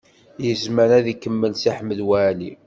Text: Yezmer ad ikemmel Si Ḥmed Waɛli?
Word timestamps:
Yezmer 0.45 0.89
ad 0.97 1.05
ikemmel 1.13 1.53
Si 1.61 1.71
Ḥmed 1.77 1.99
Waɛli? 2.07 2.51